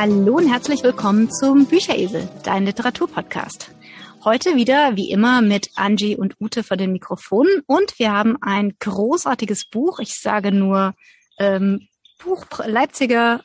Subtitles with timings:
[0.00, 3.72] Hallo und herzlich willkommen zum Bücheresel, dein Literaturpodcast.
[4.22, 8.76] Heute wieder, wie immer, mit Angie und Ute vor den Mikrofonen und wir haben ein
[8.78, 9.98] großartiges Buch.
[9.98, 10.94] Ich sage nur
[11.40, 11.88] ähm,
[12.22, 13.42] Buch Leipziger,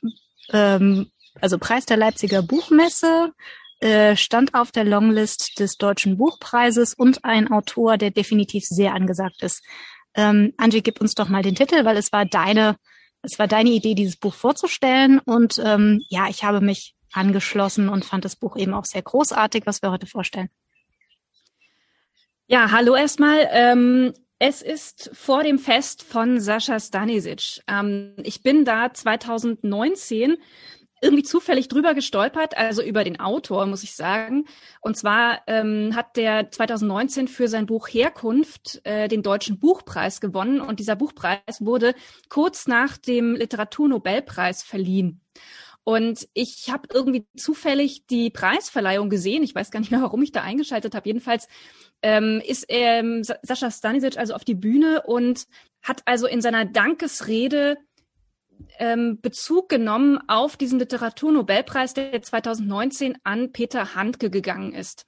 [0.52, 1.08] ähm,
[1.42, 3.32] also Preis der Leipziger Buchmesse,
[3.80, 9.42] äh, stand auf der Longlist des Deutschen Buchpreises und ein Autor, der definitiv sehr angesagt
[9.42, 9.64] ist.
[10.14, 12.76] Ähm, Angie, gib uns doch mal den Titel, weil es war deine,
[13.24, 15.20] es war deine Idee, dieses Buch vorzustellen.
[15.20, 19.66] Und ähm, ja, ich habe mich angeschlossen und fand das Buch eben auch sehr großartig,
[19.66, 20.50] was wir heute vorstellen.
[22.48, 23.48] Ja, hallo erstmal.
[23.52, 27.62] Ähm, es ist vor dem Fest von Sascha Stanisic.
[27.68, 30.38] Ähm, ich bin da 2019
[31.04, 34.46] irgendwie zufällig drüber gestolpert, also über den Autor, muss ich sagen.
[34.82, 40.62] Und zwar ähm, hat der 2019 für sein Buch Herkunft äh, den Deutschen Buchpreis gewonnen.
[40.62, 41.94] Und dieser Buchpreis wurde
[42.30, 45.22] kurz nach dem Literaturnobelpreis verliehen.
[45.84, 49.44] Und ich habe irgendwie zufällig die Preisverleihung gesehen.
[49.44, 51.10] Ich weiß gar nicht mehr, warum ich da eingeschaltet habe.
[51.10, 51.50] Jedenfalls
[52.02, 55.46] ähm, ist ähm, Sascha Stanisic also auf die Bühne und
[55.82, 57.78] hat also in seiner Dankesrede
[58.80, 65.06] ähm, Bezug genommen auf diesen Literaturnobelpreis, der 2019 an Peter Handke gegangen ist.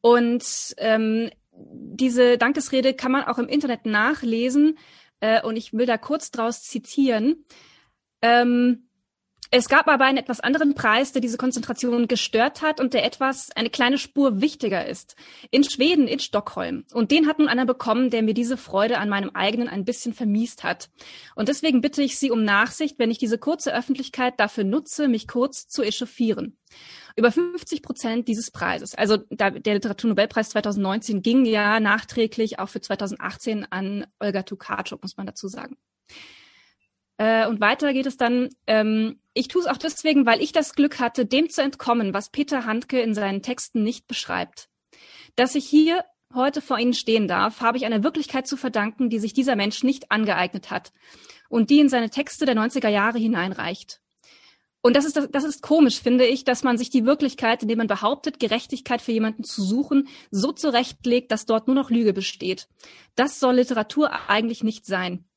[0.00, 4.78] Und ähm, diese Dankesrede kann man auch im Internet nachlesen.
[5.20, 7.44] Äh, und ich will da kurz draus zitieren.
[8.22, 8.87] Ähm,
[9.50, 13.50] es gab aber einen etwas anderen Preis, der diese Konzentration gestört hat und der etwas
[13.56, 15.16] eine kleine Spur wichtiger ist.
[15.50, 16.84] In Schweden, in Stockholm.
[16.92, 20.12] Und den hat nun einer bekommen, der mir diese Freude an meinem eigenen ein bisschen
[20.12, 20.90] vermiest hat.
[21.34, 25.26] Und deswegen bitte ich Sie um Nachsicht, wenn ich diese kurze Öffentlichkeit dafür nutze, mich
[25.26, 26.58] kurz zu echauffieren.
[27.16, 33.66] Über 50 Prozent dieses Preises, also der Literaturnobelpreis 2019 ging ja nachträglich auch für 2018
[33.70, 35.76] an Olga Tukatschuk, muss man dazu sagen.
[37.18, 40.74] Äh, und weiter geht es dann, ähm, ich tue es auch deswegen, weil ich das
[40.74, 44.68] Glück hatte, dem zu entkommen, was Peter Handke in seinen Texten nicht beschreibt.
[45.36, 49.18] Dass ich hier heute vor Ihnen stehen darf, habe ich einer Wirklichkeit zu verdanken, die
[49.18, 50.92] sich dieser Mensch nicht angeeignet hat
[51.48, 54.00] und die in seine Texte der 90er Jahre hineinreicht.
[54.80, 57.78] Und das ist, das, das ist komisch, finde ich, dass man sich die Wirklichkeit, indem
[57.78, 62.68] man behauptet, Gerechtigkeit für jemanden zu suchen, so zurechtlegt, dass dort nur noch Lüge besteht.
[63.16, 65.27] Das soll Literatur eigentlich nicht sein.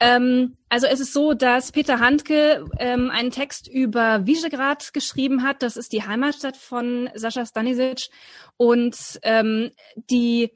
[0.00, 5.62] Ähm, also es ist so, dass Peter Handke ähm, einen Text über Visegrad geschrieben hat.
[5.62, 8.08] Das ist die Heimatstadt von Sascha Stanisic.
[8.56, 9.70] Und ähm,
[10.10, 10.50] die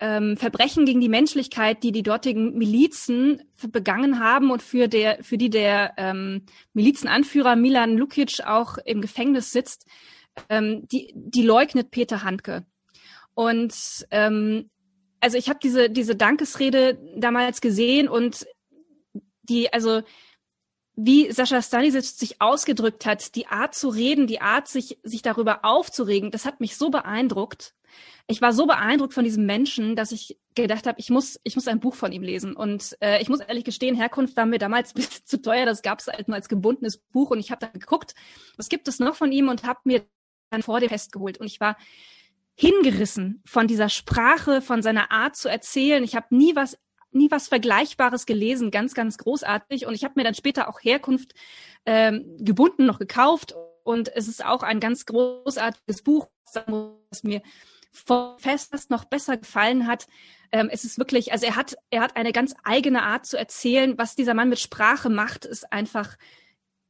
[0.00, 3.42] ähm, Verbrechen gegen die Menschlichkeit, die die dortigen Milizen
[3.72, 9.50] begangen haben und für, der, für die der ähm, Milizenanführer Milan Lukic auch im Gefängnis
[9.52, 9.86] sitzt,
[10.48, 12.64] ähm, die, die leugnet Peter Handke.
[13.34, 13.74] Und
[14.10, 14.70] ähm,
[15.20, 18.46] also ich habe diese diese Dankesrede damals gesehen und
[19.42, 20.02] die also
[21.00, 25.64] wie Sascha Stanisic sich ausgedrückt hat, die Art zu reden, die Art sich sich darüber
[25.64, 27.74] aufzuregen, das hat mich so beeindruckt.
[28.26, 31.68] Ich war so beeindruckt von diesem Menschen, dass ich gedacht habe, ich muss ich muss
[31.68, 32.54] ein Buch von ihm lesen.
[32.56, 35.82] Und äh, ich muss ehrlich gestehen, Herkunft war mir damals ein bisschen zu teuer, das
[35.82, 38.14] gab es halt nur als gebundenes Buch und ich habe da geguckt,
[38.56, 40.04] was gibt es noch von ihm und habe mir
[40.50, 41.38] dann vor dem Fest geholt.
[41.38, 41.76] Und ich war
[42.58, 46.02] hingerissen von dieser Sprache, von seiner Art zu erzählen.
[46.02, 46.76] Ich habe nie was
[47.10, 49.86] nie was Vergleichbares gelesen, ganz, ganz großartig.
[49.86, 51.32] Und ich habe mir dann später auch Herkunft
[51.86, 53.54] ähm, gebunden noch gekauft.
[53.84, 57.42] Und es ist auch ein ganz großartiges Buch, das mir
[58.38, 60.06] fest noch besser gefallen hat.
[60.52, 63.96] Ähm, es ist wirklich, also er hat, er hat eine ganz eigene Art zu erzählen.
[63.96, 66.16] Was dieser Mann mit Sprache macht, ist einfach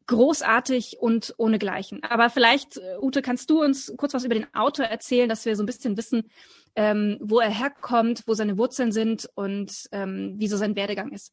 [0.08, 2.02] großartig und ohnegleichen.
[2.02, 5.54] Aber vielleicht, äh, Ute, kannst du uns kurz was über den Autor erzählen, dass wir
[5.54, 6.28] so ein bisschen wissen,
[6.74, 11.32] ähm, wo er herkommt, wo seine Wurzeln sind und ähm, wie so sein Werdegang ist.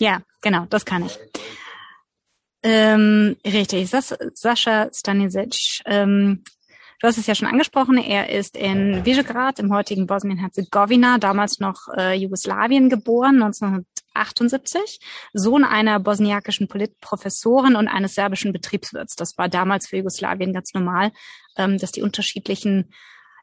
[0.00, 1.18] Ja, genau, das kann ich.
[2.62, 6.42] Ähm, richtig, Sas Sascha Stanisic ähm,
[7.00, 11.86] Du hast es ja schon angesprochen, er ist in Visegrad im heutigen Bosnien-Herzegowina, damals noch
[11.96, 13.40] äh, Jugoslawien geboren,
[14.18, 15.00] 1978,
[15.32, 19.16] Sohn einer bosniakischen Politprofessorin und eines serbischen Betriebswirts.
[19.16, 21.12] Das war damals für Jugoslawien ganz normal,
[21.56, 22.92] ähm, dass die unterschiedlichen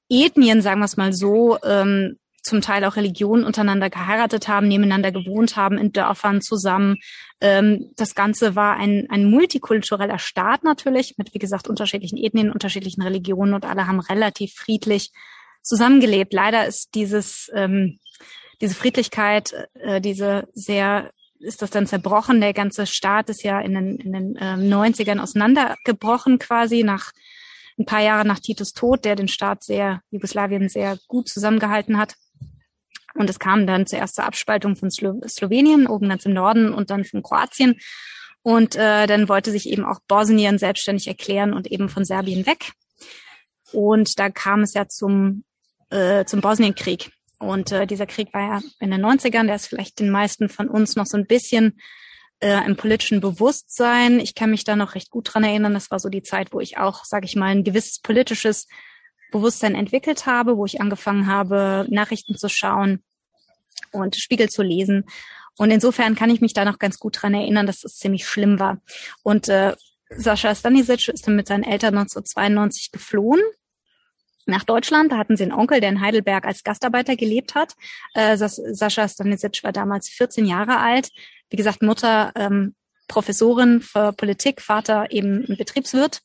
[0.09, 5.11] Ethnien, sagen wir es mal so, ähm, zum Teil auch Religionen untereinander geheiratet haben, nebeneinander
[5.11, 6.97] gewohnt haben, in Dörfern zusammen.
[7.41, 13.01] Ähm, das Ganze war ein, ein multikultureller Staat natürlich, mit, wie gesagt, unterschiedlichen Ethnien, unterschiedlichen
[13.01, 15.11] Religionen und alle haben relativ friedlich
[15.63, 16.33] zusammengelebt.
[16.33, 17.99] Leider ist dieses, ähm,
[18.61, 22.41] diese Friedlichkeit, äh, diese sehr ist das dann zerbrochen.
[22.41, 27.11] Der ganze Staat ist ja in den, in den äh, 90ern auseinandergebrochen quasi nach
[27.77, 32.15] ein paar Jahre nach Titus Tod, der den Staat sehr, Jugoslawien sehr gut zusammengehalten hat.
[33.15, 36.89] Und es kam dann zuerst zur Abspaltung von Slo Slowenien, oben ganz im Norden, und
[36.89, 37.79] dann von Kroatien.
[38.41, 42.73] Und äh, dann wollte sich eben auch Bosnien selbstständig erklären und eben von Serbien weg.
[43.71, 45.43] Und da kam es ja zum,
[45.89, 47.11] äh, zum Bosnienkrieg.
[47.39, 50.69] Und äh, dieser Krieg war ja in den 90ern, der ist vielleicht den meisten von
[50.69, 51.79] uns noch so ein bisschen
[52.39, 54.19] äh, im politischen Bewusstsein.
[54.19, 55.73] Ich kann mich da noch recht gut dran erinnern.
[55.73, 58.67] Das war so die Zeit, wo ich auch, sage ich mal, ein gewisses politisches
[59.31, 63.03] Bewusstsein entwickelt habe, wo ich angefangen habe, Nachrichten zu schauen
[63.91, 65.05] und Spiegel zu lesen.
[65.57, 68.59] Und insofern kann ich mich da noch ganz gut dran erinnern, dass es ziemlich schlimm
[68.59, 68.81] war.
[69.23, 69.75] Und äh,
[70.09, 73.41] Sascha Stanisic ist dann mit seinen Eltern 1992 geflohen
[74.45, 75.11] nach Deutschland.
[75.11, 77.75] Da hatten sie einen Onkel, der in Heidelberg als Gastarbeiter gelebt hat.
[78.13, 81.09] Äh, Sascha Stanisic war damals 14 Jahre alt.
[81.49, 82.75] Wie gesagt, Mutter ähm,
[83.07, 86.21] Professorin für Politik, Vater eben Betriebswirt.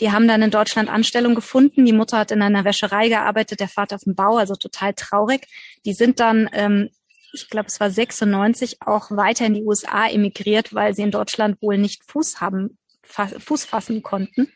[0.00, 1.84] Die haben dann in Deutschland Anstellung gefunden.
[1.84, 5.46] Die Mutter hat in einer Wäscherei gearbeitet, der Vater auf dem Bau, also total traurig.
[5.84, 6.88] Die sind dann, ähm,
[7.32, 11.60] ich glaube, es war 96, auch weiter in die USA emigriert, weil sie in Deutschland
[11.60, 14.50] wohl nicht Fuß haben, Fuß fassen konnten.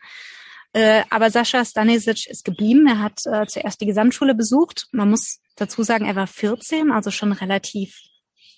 [0.75, 2.87] Äh, aber Sascha Stanisic ist geblieben.
[2.88, 4.88] Er hat äh, zuerst die Gesamtschule besucht.
[4.91, 7.97] Man muss dazu sagen, er war 14, also schon relativ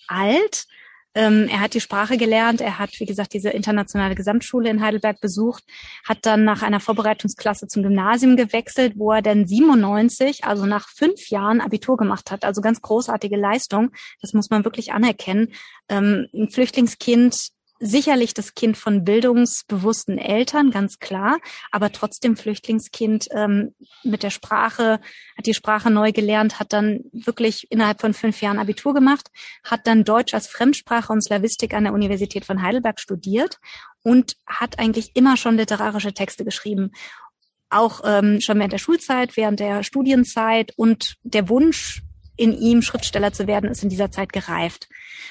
[0.08, 0.64] alt.
[1.14, 2.62] Ähm, er hat die Sprache gelernt.
[2.62, 5.64] Er hat, wie gesagt, diese internationale Gesamtschule in Heidelberg besucht,
[6.08, 11.28] hat dann nach einer Vorbereitungsklasse zum Gymnasium gewechselt, wo er dann 97, also nach fünf
[11.28, 12.46] Jahren Abitur gemacht hat.
[12.46, 13.92] Also ganz großartige Leistung.
[14.22, 15.52] Das muss man wirklich anerkennen.
[15.90, 21.38] Ähm, ein Flüchtlingskind sicherlich das Kind von bildungsbewussten Eltern, ganz klar,
[21.70, 25.00] aber trotzdem Flüchtlingskind ähm, mit der Sprache,
[25.36, 29.28] hat die Sprache neu gelernt, hat dann wirklich innerhalb von fünf Jahren Abitur gemacht,
[29.64, 33.58] hat dann Deutsch als Fremdsprache und Slavistik an der Universität von Heidelberg studiert
[34.02, 36.92] und hat eigentlich immer schon literarische Texte geschrieben.
[37.68, 42.02] Auch ähm, schon während der Schulzeit, während der Studienzeit und der Wunsch,
[42.36, 44.88] in ihm Schriftsteller zu werden, ist in dieser Zeit gereift.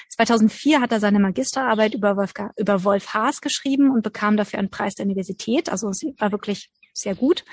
[0.10, 4.70] 2004 hat er seine Magisterarbeit über, Wolfgang, über Wolf Haas geschrieben und bekam dafür einen
[4.70, 5.70] Preis der Universität.
[5.70, 7.44] Also es war wirklich sehr gut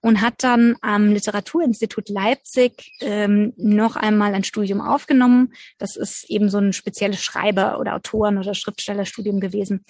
[0.00, 5.52] und hat dann am Literaturinstitut Leipzig ähm, noch einmal ein Studium aufgenommen.
[5.78, 9.84] Das ist eben so ein spezielles Schreiber- oder Autoren- oder Schriftstellerstudium gewesen.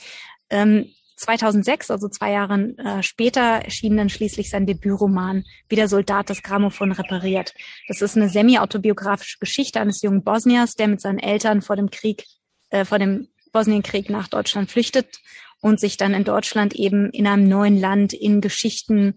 [0.50, 0.86] Ähm,
[1.18, 6.42] 2006, also zwei Jahre äh, später, erschien dann schließlich sein Debütroman Wie der Soldat das
[6.42, 7.54] Grammophon repariert.
[7.88, 12.24] Das ist eine semi-autobiografische Geschichte eines jungen Bosniers, der mit seinen Eltern vor dem Krieg,
[12.70, 15.18] äh, vor dem Bosnienkrieg nach Deutschland flüchtet
[15.60, 19.14] und sich dann in Deutschland eben in einem neuen Land in Geschichten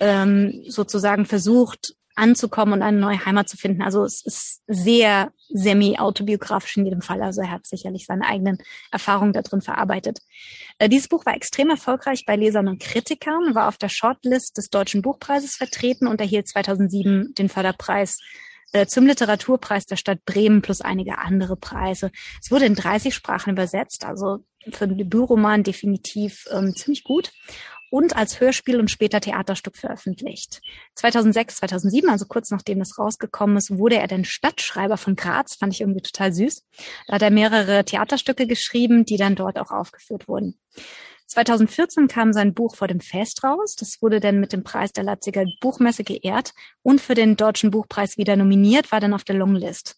[0.00, 3.82] ähm, sozusagen versucht, anzukommen und eine neue Heimat zu finden.
[3.82, 7.22] Also es ist sehr semi-autobiografisch in jedem Fall.
[7.22, 8.58] Also er hat sicherlich seine eigenen
[8.90, 10.20] Erfahrungen da drin verarbeitet.
[10.78, 14.70] Äh, dieses Buch war extrem erfolgreich bei Lesern und Kritikern, war auf der Shortlist des
[14.70, 18.18] Deutschen Buchpreises vertreten und erhielt 2007 den Förderpreis
[18.72, 22.10] äh, zum Literaturpreis der Stadt Bremen plus einige andere Preise.
[22.42, 27.32] Es wurde in 30 Sprachen übersetzt, also für den Debütroman definitiv ähm, ziemlich gut
[27.90, 30.60] und als Hörspiel und später Theaterstück veröffentlicht.
[30.94, 35.72] 2006, 2007, also kurz nachdem es rausgekommen ist, wurde er dann Stadtschreiber von Graz, fand
[35.72, 36.64] ich irgendwie total süß.
[37.06, 40.58] Da hat er mehrere Theaterstücke geschrieben, die dann dort auch aufgeführt wurden.
[41.26, 43.76] 2014 kam sein Buch vor dem Fest raus.
[43.76, 48.18] Das wurde dann mit dem Preis der Leipziger Buchmesse geehrt und für den Deutschen Buchpreis
[48.18, 49.96] wieder nominiert, war dann auf der Longlist.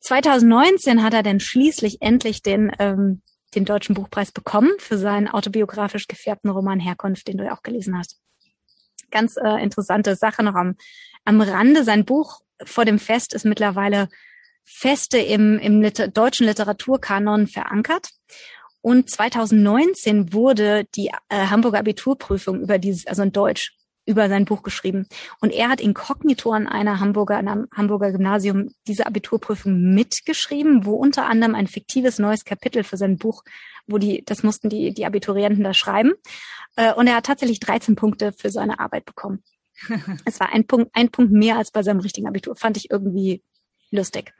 [0.00, 3.22] 2019 hat er dann schließlich endlich den ähm,
[3.54, 7.96] den Deutschen Buchpreis bekommen für seinen autobiografisch gefärbten Roman Herkunft, den du ja auch gelesen
[7.96, 8.18] hast.
[9.10, 10.76] Ganz äh, interessante Sache noch am,
[11.24, 11.84] am Rande.
[11.84, 14.08] Sein Buch vor dem Fest ist mittlerweile
[14.64, 18.10] feste im, im Liter deutschen Literaturkanon verankert.
[18.80, 23.77] Und 2019 wurde die äh, Hamburger Abiturprüfung über dieses, also in Deutsch,
[24.08, 25.06] über sein Buch geschrieben.
[25.40, 30.94] Und er hat inkognito an einer Hamburger, an einem Hamburger Gymnasium diese Abiturprüfung mitgeschrieben, wo
[30.94, 33.44] unter anderem ein fiktives neues Kapitel für sein Buch,
[33.86, 36.14] wo die, das mussten die, die Abiturienten da schreiben.
[36.76, 39.42] Äh, und er hat tatsächlich 13 Punkte für seine Arbeit bekommen.
[40.24, 42.56] es war ein Punkt, ein Punkt mehr als bei seinem richtigen Abitur.
[42.56, 43.42] Fand ich irgendwie
[43.90, 44.32] lustig.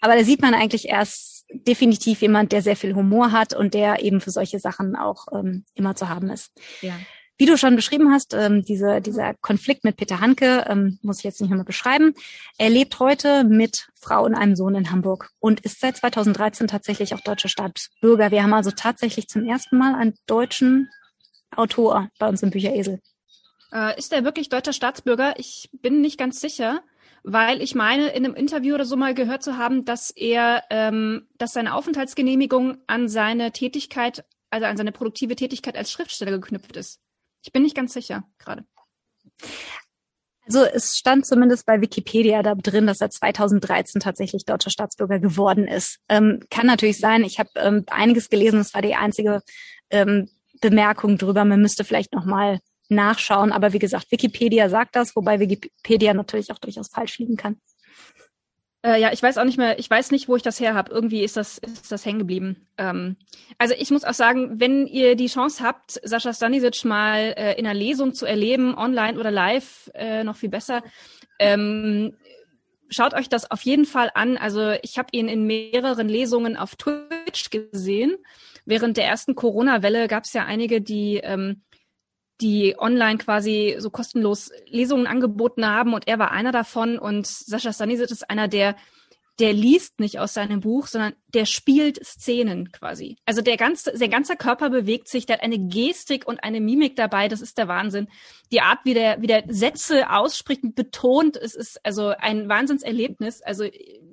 [0.00, 4.02] Aber da sieht man eigentlich erst definitiv jemand, der sehr viel Humor hat und der
[4.02, 6.50] eben für solche Sachen auch ähm, immer zu haben ist.
[6.80, 6.98] Ja.
[7.38, 11.24] Wie du schon beschrieben hast, ähm, diese, dieser Konflikt mit Peter Hanke, ähm, muss ich
[11.24, 12.14] jetzt nicht nochmal beschreiben.
[12.58, 17.14] Er lebt heute mit Frau und einem Sohn in Hamburg und ist seit 2013 tatsächlich
[17.14, 18.30] auch deutscher Staatsbürger.
[18.30, 20.90] Wir haben also tatsächlich zum ersten Mal einen deutschen
[21.56, 23.00] Autor bei uns im Bücheresel.
[23.72, 25.34] Äh, ist er wirklich deutscher Staatsbürger?
[25.38, 26.82] Ich bin nicht ganz sicher,
[27.24, 31.28] weil ich meine, in einem Interview oder so mal gehört zu haben, dass er, ähm,
[31.38, 37.00] dass seine Aufenthaltsgenehmigung an seine Tätigkeit, also an seine produktive Tätigkeit als Schriftsteller geknüpft ist.
[37.42, 38.64] Ich bin nicht ganz sicher gerade.
[40.44, 45.68] Also es stand zumindest bei Wikipedia da drin, dass er 2013 tatsächlich deutscher Staatsbürger geworden
[45.68, 45.98] ist.
[46.08, 47.22] Ähm, kann natürlich sein.
[47.24, 48.58] Ich habe ähm, einiges gelesen.
[48.58, 49.42] Das war die einzige
[49.90, 50.28] ähm,
[50.60, 51.44] Bemerkung drüber.
[51.44, 52.58] Man müsste vielleicht noch mal
[52.88, 53.52] nachschauen.
[53.52, 57.60] Aber wie gesagt, Wikipedia sagt das, wobei Wikipedia natürlich auch durchaus falsch liegen kann.
[58.84, 60.92] Äh, ja, ich weiß auch nicht mehr, ich weiß nicht, wo ich das her habe.
[60.92, 62.66] Irgendwie ist das, ist das hängen geblieben.
[62.78, 63.16] Ähm,
[63.58, 67.66] also ich muss auch sagen, wenn ihr die Chance habt, Sascha Stanisic mal äh, in
[67.66, 70.82] einer Lesung zu erleben, online oder live, äh, noch viel besser,
[71.38, 72.16] ähm,
[72.90, 74.36] schaut euch das auf jeden Fall an.
[74.36, 78.16] Also ich habe ihn in mehreren Lesungen auf Twitch gesehen.
[78.64, 81.62] Während der ersten Corona-Welle gab es ja einige, die ähm,
[82.42, 87.72] die online quasi so kostenlos Lesungen angeboten haben und er war einer davon und Sascha
[87.72, 88.76] Stanisic ist einer, der
[89.38, 93.16] der liest nicht aus seinem Buch, sondern der spielt Szenen quasi.
[93.24, 96.96] Also der ganze, sein ganzer Körper bewegt sich, der hat eine Gestik und eine Mimik
[96.96, 98.08] dabei, das ist der Wahnsinn.
[98.52, 103.40] Die Art, wie der, wie der Sätze ausspricht, betont, es ist also ein Wahnsinnserlebnis.
[103.40, 103.64] Also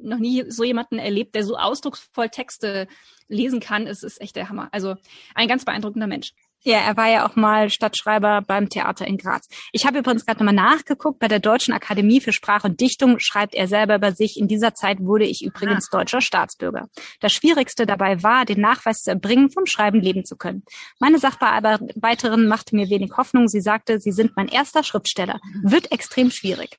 [0.02, 2.88] noch nie so jemanden erlebt, der so ausdrucksvoll Texte
[3.28, 3.88] lesen kann.
[3.88, 4.70] Es ist echt der Hammer.
[4.72, 4.96] Also
[5.36, 6.34] ein ganz beeindruckender Mensch.
[6.64, 9.48] Ja, er war ja auch mal Stadtschreiber beim Theater in Graz.
[9.72, 11.20] Ich habe übrigens gerade nochmal nachgeguckt.
[11.20, 14.38] Bei der Deutschen Akademie für Sprache und Dichtung schreibt er selber über sich.
[14.38, 15.98] In dieser Zeit wurde ich übrigens ah.
[15.98, 16.88] deutscher Staatsbürger.
[17.22, 20.64] Das Schwierigste dabei war, den Nachweis zu erbringen, vom Schreiben leben zu können.
[21.00, 23.48] Meine Sachbearbeiterin machte mir wenig Hoffnung.
[23.48, 25.40] Sie sagte, Sie sind mein erster Schriftsteller.
[25.64, 26.78] Wird extrem schwierig.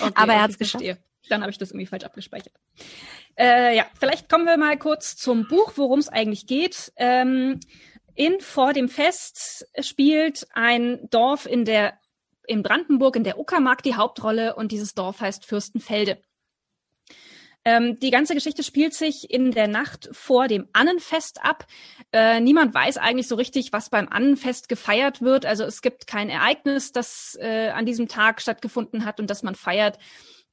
[0.00, 0.84] Okay, Aber er hat es geschafft.
[1.28, 2.52] Dann habe ich das irgendwie falsch abgespeichert.
[3.38, 6.92] Äh, ja, vielleicht kommen wir mal kurz zum Buch, worum es eigentlich geht.
[6.96, 7.60] Ähm,
[8.14, 11.98] in Vor dem Fest spielt ein Dorf in der
[12.46, 16.18] in Brandenburg in der Uckermark die Hauptrolle und dieses Dorf heißt Fürstenfelde.
[17.64, 21.66] Ähm, die ganze Geschichte spielt sich in der Nacht vor dem Annenfest ab.
[22.12, 25.46] Äh, niemand weiß eigentlich so richtig, was beim Annenfest gefeiert wird.
[25.46, 29.54] Also es gibt kein Ereignis, das äh, an diesem Tag stattgefunden hat und das man
[29.54, 29.98] feiert.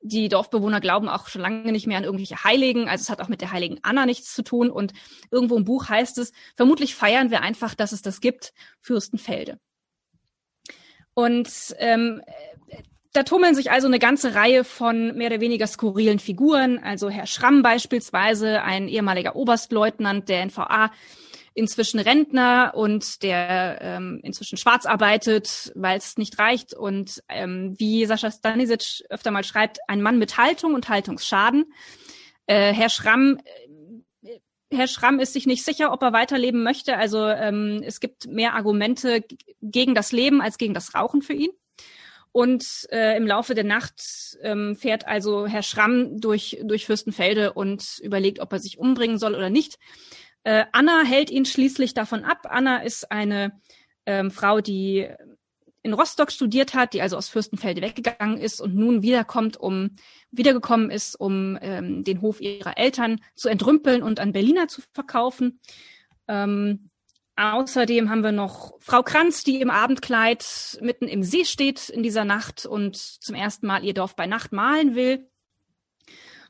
[0.01, 2.87] Die Dorfbewohner glauben auch schon lange nicht mehr an irgendwelche Heiligen.
[2.87, 4.69] Also es hat auch mit der heiligen Anna nichts zu tun.
[4.69, 4.93] Und
[5.29, 9.59] irgendwo im Buch heißt es, vermutlich feiern wir einfach, dass es das gibt, Fürstenfelde.
[11.13, 12.21] Und ähm,
[13.11, 16.79] da tummeln sich also eine ganze Reihe von mehr oder weniger skurrilen Figuren.
[16.79, 20.91] Also Herr Schramm beispielsweise, ein ehemaliger Oberstleutnant der NVA,
[21.59, 26.73] inzwischen Rentner und der ähm, inzwischen schwarz arbeitet, weil es nicht reicht.
[26.73, 31.65] Und ähm, wie Sascha Stanisic öfter mal schreibt, ein Mann mit Haltung und Haltungsschaden.
[32.47, 33.37] Äh, Herr Schramm
[34.23, 34.39] äh,
[34.71, 36.97] Herr Schramm ist sich nicht sicher, ob er weiterleben möchte.
[36.97, 39.23] Also ähm, es gibt mehr Argumente
[39.61, 41.49] gegen das Leben als gegen das Rauchen für ihn.
[42.31, 47.99] Und äh, im Laufe der Nacht ähm, fährt also Herr Schramm durch, durch Fürstenfelde und
[48.03, 49.79] überlegt, ob er sich umbringen soll oder nicht.
[50.43, 52.47] Äh, Anna hält ihn schließlich davon ab.
[52.49, 53.59] Anna ist eine
[54.05, 55.07] ähm, Frau, die
[55.81, 59.91] in Rostock studiert hat, die also aus Fürstenfelde weggegangen ist und nun wiederkommt, um
[60.31, 65.59] wiedergekommen ist, um ähm, den Hof ihrer Eltern zu entrümpeln und an Berliner zu verkaufen.
[66.27, 66.89] Ähm,
[67.37, 72.25] außerdem haben wir noch Frau Kranz, die im Abendkleid mitten im See steht in dieser
[72.25, 75.29] Nacht und zum ersten Mal ihr Dorf bei Nacht malen will.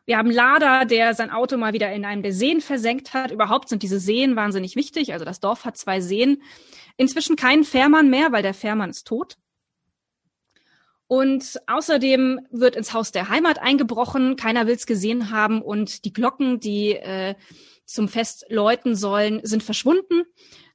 [0.09, 3.29] Wir haben Lada, der sein Auto mal wieder in einem der Seen versenkt hat.
[3.29, 5.13] Überhaupt sind diese Seen wahnsinnig wichtig.
[5.13, 6.41] Also das Dorf hat zwei Seen.
[6.97, 9.37] Inzwischen keinen Fährmann mehr, weil der Fährmann ist tot.
[11.05, 14.35] Und außerdem wird ins Haus der Heimat eingebrochen.
[14.35, 15.61] Keiner will es gesehen haben.
[15.61, 17.35] Und die Glocken, die äh,
[17.85, 20.23] zum Fest läuten sollen, sind verschwunden.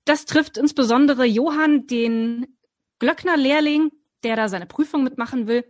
[0.05, 2.57] Das trifft insbesondere Johann, den
[3.01, 3.91] Glöckner-Lehrling,
[4.23, 5.65] der da seine Prüfung mitmachen will.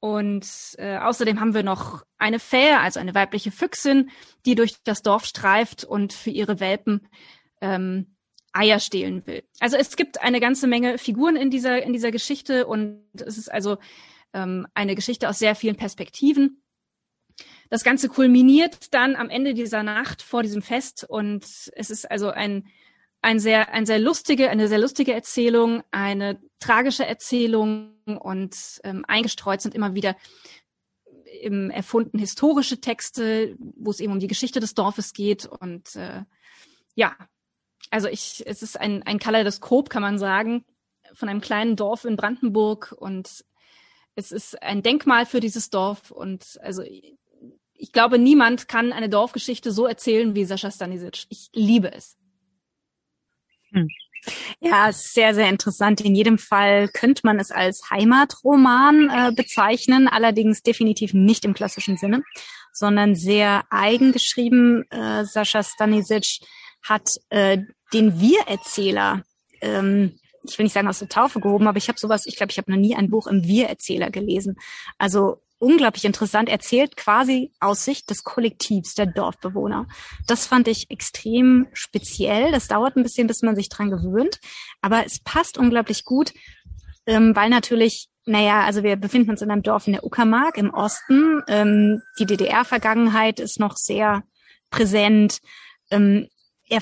[0.00, 0.46] Und
[0.78, 4.10] äh, außerdem haben wir noch eine Fähe, also eine weibliche Füchsin,
[4.46, 7.06] die durch das Dorf streift und für ihre Welpen
[7.60, 8.16] ähm,
[8.52, 9.44] Eier stehlen will.
[9.60, 13.52] Also es gibt eine ganze Menge Figuren in dieser in dieser Geschichte und es ist
[13.52, 13.78] also
[14.32, 16.62] ähm, eine Geschichte aus sehr vielen Perspektiven.
[17.68, 22.30] Das Ganze kulminiert dann am Ende dieser Nacht vor diesem Fest und es ist also
[22.30, 22.66] ein
[23.22, 29.60] ein sehr, ein sehr lustige, eine sehr lustige Erzählung, eine tragische Erzählung und ähm, eingestreut
[29.60, 30.16] sind immer wieder
[31.42, 36.22] im erfunden historische Texte, wo es eben um die Geschichte des Dorfes geht und äh,
[36.94, 37.16] ja,
[37.90, 40.64] also ich, es ist ein, ein Kaleidoskop, kann man sagen,
[41.12, 43.44] von einem kleinen Dorf in Brandenburg und
[44.14, 49.72] es ist ein Denkmal für dieses Dorf und also ich glaube, niemand kann eine Dorfgeschichte
[49.72, 51.24] so erzählen wie Sascha Stanisic.
[51.30, 52.19] Ich liebe es.
[53.72, 53.88] Hm.
[54.60, 56.02] Ja, sehr, sehr interessant.
[56.02, 61.96] In jedem Fall könnte man es als Heimatroman äh, bezeichnen, allerdings definitiv nicht im klassischen
[61.96, 62.22] Sinne,
[62.72, 64.84] sondern sehr eigen geschrieben.
[64.90, 66.40] Äh, Sascha Stanisic
[66.82, 67.58] hat äh,
[67.94, 69.22] den Wir-Erzähler
[69.62, 72.50] ähm, ich will nicht sagen aus der Taufe gehoben, aber ich habe sowas, ich glaube,
[72.50, 74.56] ich habe noch nie ein Buch im Wir-Erzähler gelesen.
[74.98, 79.86] Also unglaublich interessant, erzählt quasi aus Sicht des Kollektivs der Dorfbewohner.
[80.26, 82.50] Das fand ich extrem speziell.
[82.50, 84.40] Das dauert ein bisschen, bis man sich dran gewöhnt,
[84.80, 86.32] aber es passt unglaublich gut,
[87.06, 90.72] ähm, weil natürlich naja, also wir befinden uns in einem Dorf in der Uckermark im
[90.72, 91.42] Osten.
[91.48, 94.22] Ähm, die DDR-Vergangenheit ist noch sehr
[94.68, 95.40] präsent.
[95.90, 96.28] Ähm,
[96.68, 96.80] er,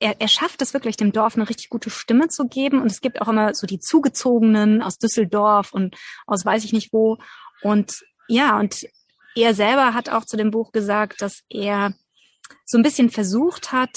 [0.00, 2.82] er, er schafft es wirklich, dem Dorf eine richtig gute Stimme zu geben.
[2.82, 6.92] Und es gibt auch immer so die Zugezogenen aus Düsseldorf und aus weiß ich nicht
[6.92, 7.18] wo.
[7.62, 8.02] Und
[8.32, 8.86] ja, und
[9.34, 11.94] er selber hat auch zu dem Buch gesagt, dass er
[12.64, 13.96] so ein bisschen versucht hat,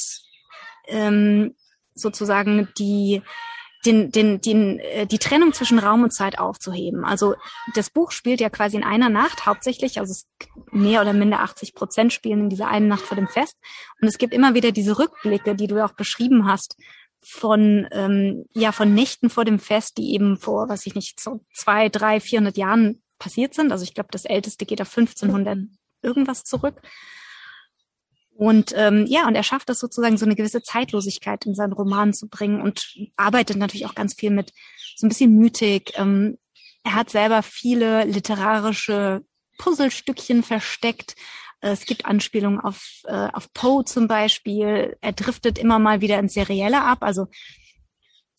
[0.88, 1.56] ähm,
[1.94, 3.22] sozusagen die
[3.86, 7.06] den, den, den, äh, die Trennung zwischen Raum und Zeit aufzuheben.
[7.06, 7.36] Also
[7.76, 10.28] das Buch spielt ja quasi in einer Nacht hauptsächlich, also es
[10.72, 13.56] mehr oder minder 80 Prozent spielen in dieser einen Nacht vor dem Fest.
[14.02, 16.78] Und es gibt immer wieder diese Rückblicke, die du auch beschrieben hast,
[17.22, 21.42] von ähm, ja von Nächten vor dem Fest, die eben vor, was ich nicht, so
[21.54, 23.72] zwei, drei, vierhundert Jahren passiert sind.
[23.72, 25.60] Also ich glaube, das älteste geht auf 1500
[26.02, 26.82] irgendwas zurück.
[28.36, 32.14] Und ähm, ja, und er schafft es sozusagen, so eine gewisse Zeitlosigkeit in seinen Roman
[32.14, 34.52] zu bringen und arbeitet natürlich auch ganz viel mit
[34.98, 35.98] so ein bisschen Mythik.
[35.98, 36.38] Ähm,
[36.84, 39.24] er hat selber viele literarische
[39.58, 41.16] Puzzlestückchen versteckt.
[41.62, 44.98] Es gibt Anspielungen auf, äh, auf Poe zum Beispiel.
[45.00, 47.00] Er driftet immer mal wieder ins Serielle ab.
[47.02, 47.28] Also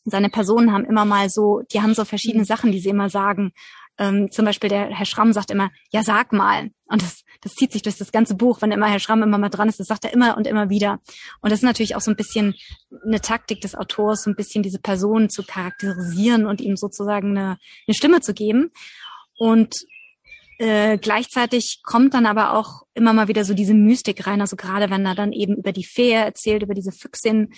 [0.04, 2.46] seine Personen haben immer mal so, die haben so verschiedene mhm.
[2.46, 3.52] Sachen, die sie immer sagen.
[3.98, 6.70] Ähm, zum Beispiel der Herr Schramm sagt immer, ja, sag mal.
[6.86, 9.48] Und das, das zieht sich durch das ganze Buch, wenn immer Herr Schramm immer mal
[9.48, 11.00] dran ist, das sagt er immer und immer wieder.
[11.40, 12.54] Und das ist natürlich auch so ein bisschen
[13.04, 17.58] eine Taktik des Autors, so ein bisschen diese Person zu charakterisieren und ihm sozusagen eine,
[17.86, 18.70] eine Stimme zu geben.
[19.38, 19.74] Und
[20.58, 24.90] äh, gleichzeitig kommt dann aber auch immer mal wieder so diese Mystik rein, also gerade
[24.90, 27.52] wenn er dann eben über die Fee erzählt, über diese Füchsin,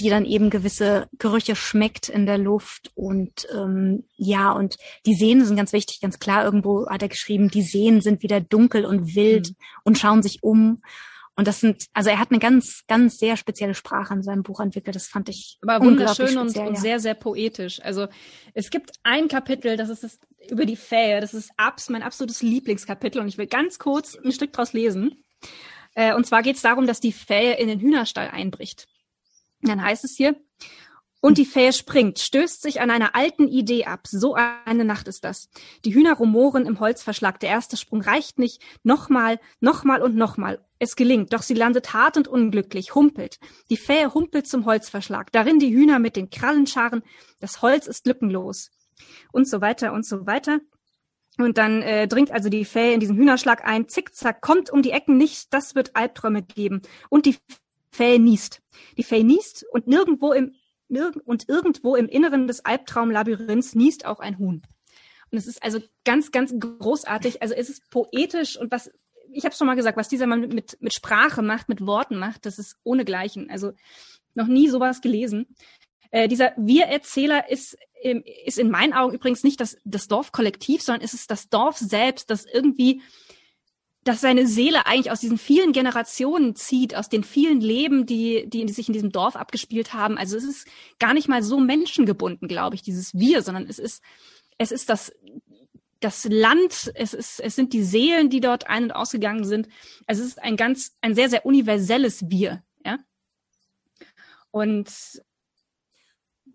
[0.00, 4.76] die dann eben gewisse Gerüche schmeckt in der Luft und ähm, ja und
[5.06, 6.44] die Seen sind ganz wichtig, ganz klar.
[6.44, 9.56] Irgendwo hat er geschrieben, die Seen sind wieder dunkel und wild mhm.
[9.84, 10.82] und schauen sich um.
[11.34, 14.60] Und das sind, also er hat eine ganz, ganz sehr spezielle Sprache in seinem Buch
[14.60, 14.94] entwickelt.
[14.94, 17.80] Das fand ich aber wunderschön und, und, sehr, sehr poetisch.
[17.82, 18.08] Also
[18.52, 20.18] es gibt ein Kapitel, das ist das
[20.50, 21.20] über die Fähe.
[21.22, 25.24] Das ist abs, mein absolutes Lieblingskapitel und ich will ganz kurz ein Stück draus lesen.
[25.94, 28.86] Äh, und zwar geht es darum, dass die Fähe in den Hühnerstall einbricht.
[29.62, 30.36] Dann heißt es hier,
[31.24, 34.08] und die Fähe springt, stößt sich an einer alten Idee ab.
[34.08, 35.48] So eine Nacht ist das.
[35.84, 37.38] Die Hühner rumoren im Holzverschlag.
[37.38, 38.60] Der erste Sprung reicht nicht.
[38.82, 40.66] Nochmal, nochmal und nochmal.
[40.80, 43.38] Es gelingt, doch sie landet hart und unglücklich, humpelt.
[43.70, 45.30] Die Fähe humpelt zum Holzverschlag.
[45.30, 47.04] Darin die Hühner mit den Krallenscharen.
[47.38, 48.72] Das Holz ist lückenlos.
[49.30, 50.58] Und so weiter und so weiter.
[51.38, 53.88] Und dann äh, dringt also die Fähe in diesen Hühnerschlag ein.
[53.88, 55.54] Zickzack, kommt um die Ecken nicht.
[55.54, 56.82] Das wird Albträume geben.
[57.08, 57.36] Und die
[57.92, 58.62] Faye niest.
[58.96, 60.54] Die Faye niest und nirgendwo im
[60.88, 64.62] nirg und irgendwo im Inneren des Albtraumlabyrinths niest auch ein Huhn.
[65.30, 67.40] Und es ist also ganz, ganz großartig.
[67.40, 68.90] Also es ist poetisch und was,
[69.32, 72.44] ich habe schon mal gesagt, was dieser Mann mit, mit Sprache macht, mit Worten macht,
[72.44, 73.50] das ist ohnegleichen.
[73.50, 73.72] Also
[74.34, 75.46] noch nie sowas gelesen.
[76.10, 81.02] Äh, dieser Wir-Erzähler ist, ähm, ist in meinen Augen übrigens nicht das, das Dorfkollektiv, sondern
[81.02, 83.00] es ist das Dorf selbst, das irgendwie
[84.04, 88.68] dass seine Seele eigentlich aus diesen vielen Generationen zieht, aus den vielen Leben, die, die
[88.72, 90.18] sich in diesem Dorf abgespielt haben.
[90.18, 90.66] Also es ist
[90.98, 94.02] gar nicht mal so menschengebunden, glaube ich, dieses Wir, sondern es ist,
[94.58, 95.12] es ist das,
[96.00, 99.68] das Land, es ist, es sind die Seelen, die dort ein- und ausgegangen sind.
[100.06, 102.98] Also es ist ein ganz, ein sehr, sehr universelles Wir, ja.
[104.50, 104.90] Und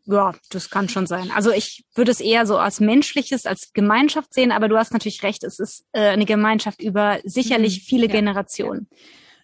[0.10, 1.32] ja, das kann schon sein.
[1.32, 5.22] Also ich würde es eher so als menschliches, als Gemeinschaft sehen, aber du hast natürlich
[5.24, 7.86] recht, es ist äh, eine Gemeinschaft über sicherlich mhm.
[7.86, 8.14] viele ja.
[8.14, 8.88] Generationen.
[8.90, 8.98] Ja.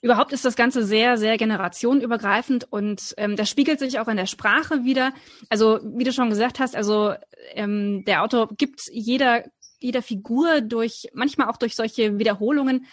[0.03, 4.25] Überhaupt ist das Ganze sehr, sehr generationenübergreifend und ähm, das spiegelt sich auch in der
[4.25, 5.13] Sprache wieder.
[5.47, 7.13] Also wie du schon gesagt hast, also
[7.53, 9.45] ähm, der Autor gibt jeder,
[9.79, 12.85] jeder Figur durch, manchmal auch durch solche Wiederholungen,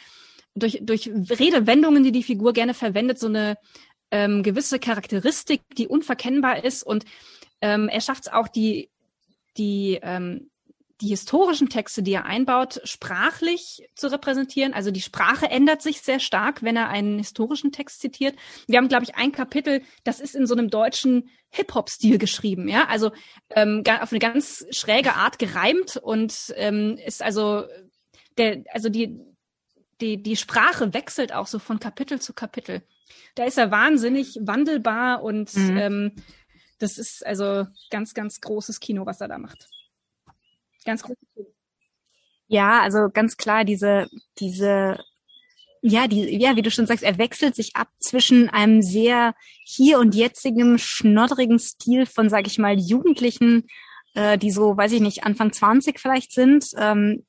[0.55, 3.57] durch, durch Redewendungen, die die Figur gerne verwendet, so eine
[4.13, 7.05] ähm, gewisse Charakteristik, die unverkennbar ist und
[7.61, 8.91] ähm, er schafft es auch, die,
[9.57, 10.51] die, ähm,
[11.01, 14.75] die historischen Texte, die er einbaut, sprachlich zu repräsentieren.
[14.75, 18.37] Also die Sprache ändert sich sehr stark, wenn er einen historischen Text zitiert.
[18.67, 22.87] Wir haben, glaube ich, ein Kapitel, das ist in so einem deutschen Hip-Hop-Stil geschrieben, ja,
[22.87, 23.11] also
[23.51, 27.65] ähm, auf eine ganz schräge Art gereimt und ähm, ist also
[28.39, 29.19] der, also die,
[30.01, 32.83] die, die Sprache wechselt auch so von Kapitel zu Kapitel.
[33.35, 35.77] Da ist er wahnsinnig wandelbar und mhm.
[35.77, 36.13] ähm,
[36.81, 39.69] das ist also ganz, ganz großes Kino, was er da macht.
[40.85, 41.47] Ganz großes Kino.
[42.49, 44.99] Ja, also ganz klar, diese, diese
[45.83, 49.99] ja, die, ja, wie du schon sagst, er wechselt sich ab zwischen einem sehr hier
[49.99, 53.67] und jetzigen, schnoddrigen Stil von, sag ich mal, Jugendlichen,
[54.15, 57.25] äh, die so, weiß ich nicht, Anfang 20 vielleicht sind, ähm,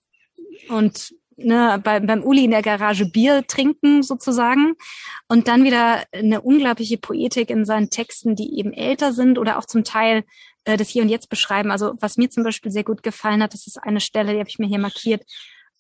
[0.68, 4.76] und ne, bei, beim Uli in der Garage Bier trinken sozusagen
[5.28, 9.66] und dann wieder eine unglaubliche Poetik in seinen Texten, die eben älter sind oder auch
[9.66, 10.24] zum Teil
[10.66, 11.72] äh, das Hier und Jetzt beschreiben.
[11.72, 14.50] Also was mir zum Beispiel sehr gut gefallen hat, das ist eine Stelle, die habe
[14.50, 15.24] ich mir hier markiert.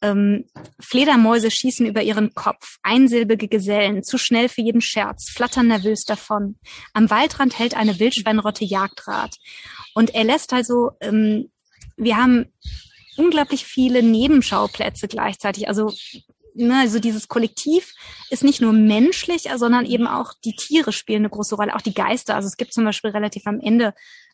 [0.04, 0.46] Ähm,
[0.80, 6.58] Fledermäuse schießen über ihren Kopf, einsilbige Gesellen, zu schnell für jeden Scherz, flattern nervös davon.
[6.94, 9.36] Am Waldrand hält eine Wildschweinrotte Jagdrad.
[9.94, 11.52] Und er lässt also, ähm,
[11.98, 12.52] wir haben
[13.22, 15.68] unglaublich viele Nebenschauplätze gleichzeitig.
[15.68, 15.92] Also,
[16.56, 17.94] ne, also dieses Kollektiv
[18.30, 21.94] ist nicht nur menschlich, sondern eben auch die Tiere spielen eine große Rolle, auch die
[21.94, 22.36] Geister.
[22.36, 23.94] Also es gibt zum Beispiel relativ am Ende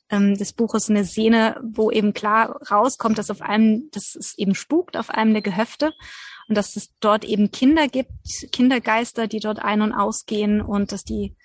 [0.10, 4.56] ähm, des Buches eine Szene, wo eben klar rauskommt, dass auf einem, dass es eben
[4.56, 5.94] spukt auf einem der Gehöfte
[6.48, 8.12] und dass es dort eben Kinder gibt,
[8.52, 11.36] Kindergeister, die dort ein- und ausgehen und dass die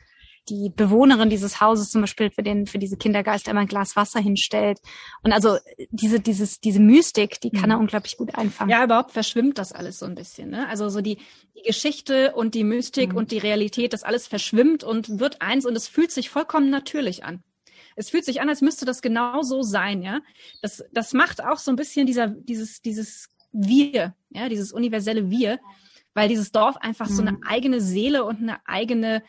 [0.48, 4.20] die Bewohnerin dieses Hauses zum Beispiel für den, für diese Kindergeister immer ein Glas Wasser
[4.20, 4.78] hinstellt.
[5.22, 5.56] Und also
[5.90, 7.82] diese, dieses, diese Mystik, die kann er mhm.
[7.82, 8.70] unglaublich gut einfangen.
[8.70, 10.50] Ja, überhaupt verschwimmt das alles so ein bisschen.
[10.50, 10.68] Ne?
[10.68, 11.18] Also so die,
[11.56, 13.18] die Geschichte und die Mystik mhm.
[13.18, 17.24] und die Realität, das alles verschwimmt und wird eins und es fühlt sich vollkommen natürlich
[17.24, 17.42] an.
[17.94, 20.20] Es fühlt sich an, als müsste das genau so sein, ja.
[20.62, 25.58] Das, das macht auch so ein bisschen dieser, dieses, dieses Wir, ja, dieses universelle Wir,
[26.14, 27.14] weil dieses Dorf einfach mhm.
[27.14, 27.42] so eine mhm.
[27.46, 29.22] eigene Seele und eine eigene,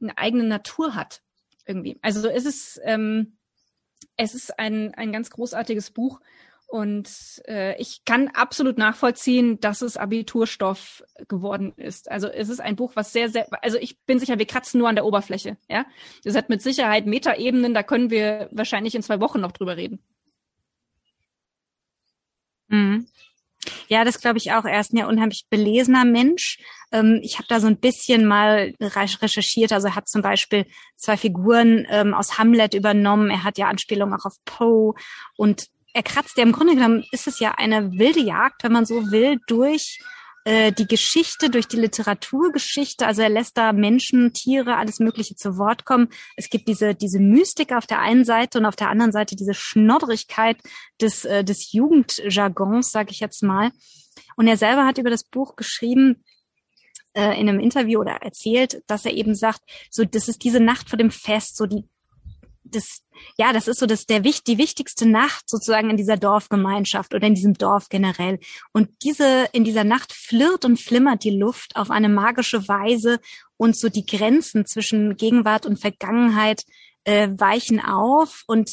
[0.00, 1.22] eine eigene Natur hat
[1.66, 1.98] irgendwie.
[2.02, 3.36] Also es ist ähm,
[4.16, 6.20] es ist ein ein ganz großartiges Buch
[6.66, 7.08] und
[7.46, 12.10] äh, ich kann absolut nachvollziehen, dass es Abiturstoff geworden ist.
[12.10, 14.88] Also es ist ein Buch, was sehr sehr also ich bin sicher, wir kratzen nur
[14.88, 15.86] an der Oberfläche, ja.
[16.24, 20.00] Das hat mit Sicherheit Metaebenen, da können wir wahrscheinlich in zwei Wochen noch drüber reden.
[22.68, 23.06] Mhm.
[23.88, 24.64] Ja, das glaube ich auch.
[24.64, 26.58] Er ist ein ja unheimlich belesener Mensch.
[26.92, 29.72] Ähm, ich habe da so ein bisschen mal recherchiert.
[29.72, 30.66] Also er hat zum Beispiel
[30.96, 33.30] zwei Figuren ähm, aus Hamlet übernommen.
[33.30, 34.94] Er hat ja Anspielungen auch auf Poe
[35.36, 38.84] und er kratzt ja im Grunde genommen ist es ja eine wilde Jagd, wenn man
[38.84, 40.00] so will, durch
[40.44, 43.06] äh, die Geschichte, durch die Literaturgeschichte.
[43.06, 46.08] Also er lässt da Menschen, Tiere, alles Mögliche zu Wort kommen.
[46.36, 49.54] Es gibt diese, diese Mystik auf der einen Seite und auf der anderen Seite diese
[49.54, 50.58] Schnoddrigkeit
[51.00, 53.70] des, äh, des Jugendjargons, sage ich jetzt mal.
[54.36, 56.22] Und er selber hat über das Buch geschrieben,
[57.14, 60.90] äh, in einem Interview oder erzählt, dass er eben sagt, so das ist diese Nacht
[60.90, 61.84] vor dem Fest, so die
[62.64, 63.02] das,
[63.36, 67.34] ja, das ist so das, der, die wichtigste Nacht sozusagen in dieser Dorfgemeinschaft oder in
[67.34, 68.40] diesem Dorf generell.
[68.72, 73.20] Und diese, in dieser Nacht flirrt und flimmert die Luft auf eine magische Weise
[73.56, 76.64] und so die Grenzen zwischen Gegenwart und Vergangenheit
[77.04, 78.70] äh, weichen auf und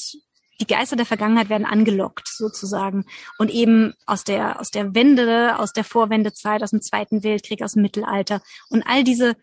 [0.62, 3.06] die Geister der Vergangenheit werden angelockt sozusagen
[3.39, 7.73] und eben aus der aus der Wende, aus der Vorwendezeit, aus dem Zweiten Weltkrieg, aus
[7.73, 9.36] dem Mittelalter und all diese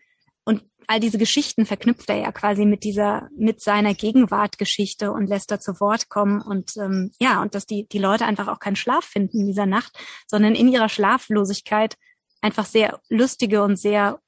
[0.43, 5.51] und all diese Geschichten verknüpft er ja quasi mit dieser, mit seiner Gegenwartgeschichte und lässt
[5.51, 8.75] da zu Wort kommen und ähm, ja, und dass die, die Leute einfach auch keinen
[8.75, 9.93] Schlaf finden in dieser Nacht,
[10.27, 11.95] sondern in ihrer Schlaflosigkeit
[12.41, 14.19] einfach sehr lustige und sehr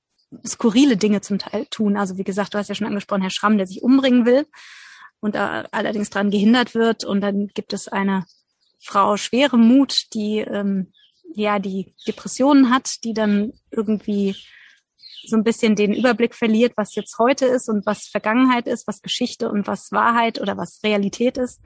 [0.45, 1.97] skurrile Dinge zum Teil tun.
[1.97, 4.45] Also wie gesagt, du hast ja schon angesprochen, Herr Schramm, der sich umbringen will
[5.19, 7.04] und da allerdings dran gehindert wird.
[7.04, 8.26] Und dann gibt es eine
[8.80, 10.91] Frau schwere Mut, die ähm,
[11.34, 14.36] ja die Depressionen hat, die dann irgendwie
[15.27, 19.01] so ein bisschen den Überblick verliert, was jetzt heute ist und was Vergangenheit ist, was
[19.01, 21.62] Geschichte und was Wahrheit oder was Realität ist.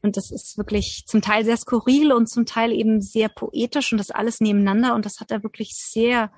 [0.00, 3.98] Und das ist wirklich zum Teil sehr skurril und zum Teil eben sehr poetisch und
[3.98, 4.94] das alles nebeneinander.
[4.94, 6.30] Und das hat er wirklich sehr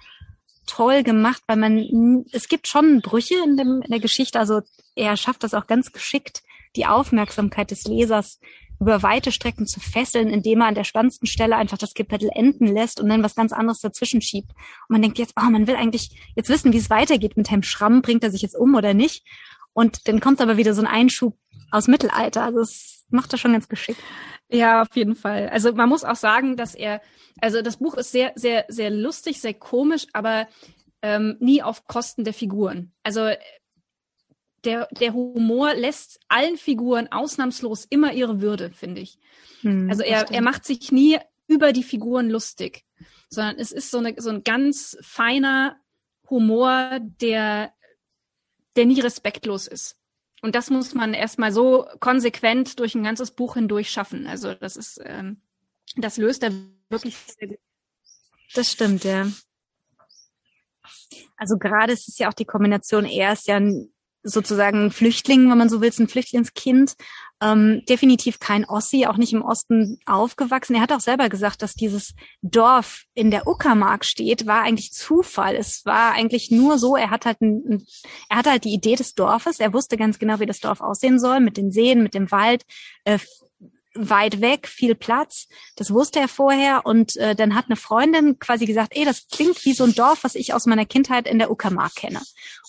[0.66, 4.38] toll gemacht, weil man, es gibt schon Brüche in, dem, in der Geschichte.
[4.38, 4.62] Also
[4.94, 6.42] er schafft das auch ganz geschickt,
[6.76, 8.38] die Aufmerksamkeit des Lesers
[8.80, 12.66] über weite Strecken zu fesseln, indem er an der spannendsten Stelle einfach das Kapitel enden
[12.66, 14.50] lässt und dann was ganz anderes dazwischen schiebt.
[14.50, 17.62] Und man denkt jetzt, oh, man will eigentlich jetzt wissen, wie es weitergeht mit Herrn
[17.62, 19.26] Schramm, bringt er sich jetzt um oder nicht?
[19.74, 21.36] Und dann kommt aber wieder so ein Einschub
[21.70, 22.42] aus Mittelalter.
[22.42, 24.00] Also es macht er schon ganz geschickt.
[24.48, 25.48] Ja, auf jeden Fall.
[25.50, 27.00] Also man muss auch sagen, dass er,
[27.40, 30.48] also das Buch ist sehr, sehr, sehr lustig, sehr komisch, aber
[31.02, 32.92] ähm, nie auf Kosten der Figuren.
[33.02, 33.30] Also
[34.64, 39.18] der, der Humor lässt allen Figuren ausnahmslos immer ihre Würde, finde ich.
[39.62, 42.84] Hm, also er, er macht sich nie über die Figuren lustig,
[43.28, 45.76] sondern es ist so, eine, so ein ganz feiner
[46.28, 47.72] Humor, der,
[48.76, 49.96] der nie respektlos ist.
[50.42, 54.26] Und das muss man erstmal so konsequent durch ein ganzes Buch hindurch schaffen.
[54.26, 55.42] Also das ist, ähm,
[55.96, 56.52] das löst er
[56.88, 57.58] wirklich sehr gut.
[58.54, 59.26] Das stimmt, ja.
[61.36, 65.58] Also gerade ist es ja auch die Kombination, er ist ja ein sozusagen Flüchtling, wenn
[65.58, 66.94] man so will, ein Flüchtlingskind.
[67.42, 70.74] Ähm, definitiv kein Ossi, auch nicht im Osten aufgewachsen.
[70.74, 75.56] Er hat auch selber gesagt, dass dieses Dorf in der Uckermark steht, war eigentlich Zufall.
[75.56, 77.82] Es war eigentlich nur so, er hat halt ein,
[78.28, 79.58] er hatte halt die Idee des Dorfes.
[79.58, 82.64] Er wusste ganz genau, wie das Dorf aussehen soll, mit den Seen, mit dem Wald,
[83.04, 83.18] äh,
[83.94, 85.48] weit weg, viel Platz.
[85.76, 89.64] Das wusste er vorher und äh, dann hat eine Freundin quasi gesagt, ey, das klingt
[89.64, 92.20] wie so ein Dorf, was ich aus meiner Kindheit in der Uckermark kenne.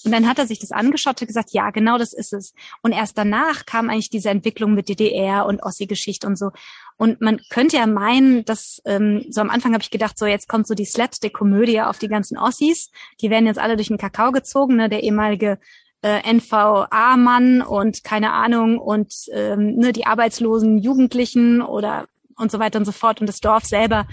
[0.03, 2.53] Und dann hat er sich das angeschaut und gesagt, ja, genau das ist es.
[2.81, 6.51] Und erst danach kam eigentlich diese Entwicklung mit DDR und Ossi-Geschichte und so.
[6.97, 10.47] Und man könnte ja meinen, dass ähm, so am Anfang habe ich gedacht, so jetzt
[10.47, 12.89] kommt so die Slapstick-Komödie auf die ganzen Ossis.
[13.21, 14.75] Die werden jetzt alle durch den Kakao gezogen.
[14.75, 14.89] Ne?
[14.89, 15.59] Der ehemalige
[16.01, 22.79] äh, NVA-Mann und keine Ahnung und ähm, ne, die arbeitslosen Jugendlichen oder und so weiter
[22.79, 23.21] und so fort.
[23.21, 24.07] Und das Dorf selber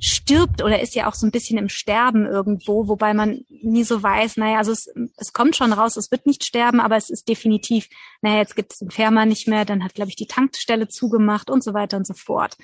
[0.00, 4.02] stirbt oder ist ja auch so ein bisschen im Sterben irgendwo, wobei man nie so
[4.02, 7.28] weiß, naja, also es, es kommt schon raus, es wird nicht sterben, aber es ist
[7.28, 7.88] definitiv,
[8.22, 11.50] naja, jetzt gibt es den Fährmann nicht mehr, dann hat, glaube ich, die Tankstelle zugemacht
[11.50, 12.56] und so weiter und so fort.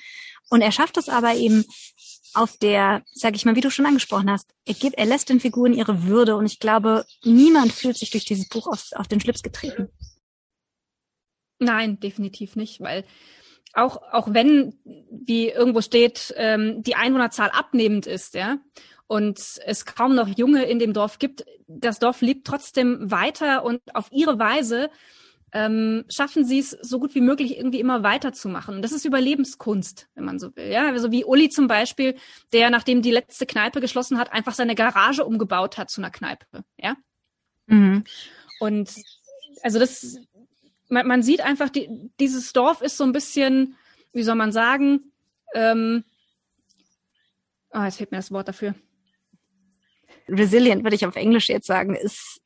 [0.48, 1.64] Und er schafft es aber eben
[2.36, 5.40] auf der, sag ich mal, wie du schon angesprochen hast, er, gibt, er lässt den
[5.40, 9.20] Figuren ihre Würde und ich glaube, niemand fühlt sich durch dieses Buch auf, auf den
[9.20, 9.88] Schlips getreten.
[11.58, 13.04] Nein, definitiv nicht, weil
[13.72, 14.78] auch, auch wenn,
[15.10, 18.58] wie irgendwo steht, ähm, die Einwohnerzahl abnehmend ist, ja,
[19.06, 23.80] und es kaum noch Junge in dem Dorf gibt, das Dorf lebt trotzdem weiter und
[23.94, 24.90] auf ihre Weise
[25.56, 28.82] ähm, schaffen sie es so gut wie möglich irgendwie immer weiterzumachen.
[28.82, 30.70] Das ist Überlebenskunst, wenn man so will.
[30.70, 32.14] Ja, also wie Uli zum Beispiel,
[32.52, 36.44] der nachdem die letzte Kneipe geschlossen hat, einfach seine Garage umgebaut hat zu einer Kneipe.
[36.76, 36.94] Ja.
[37.68, 38.04] Mhm.
[38.60, 38.90] Und
[39.62, 40.18] also das,
[40.90, 41.88] man, man sieht einfach, die,
[42.20, 43.76] dieses Dorf ist so ein bisschen,
[44.12, 45.10] wie soll man sagen,
[45.54, 46.04] ähm,
[47.70, 48.74] ah, jetzt fehlt mir das Wort dafür.
[50.28, 52.42] Resilient würde ich auf Englisch jetzt sagen, ist